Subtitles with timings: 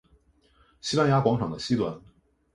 [0.81, 2.01] 西班牙广场的西端。